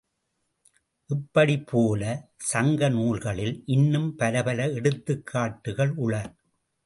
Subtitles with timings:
[1.09, 2.03] இப்படிப் போல,
[2.37, 6.15] சங்க நூல்களில் இன்னும் பலப்பல எடுத்துக் காட்டுகள் உள.